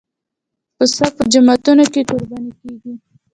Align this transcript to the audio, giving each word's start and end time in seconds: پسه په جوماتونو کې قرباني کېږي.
پسه 0.75 1.07
په 1.15 1.23
جوماتونو 1.31 1.85
کې 1.93 2.01
قرباني 2.09 2.51
کېږي. 2.61 2.93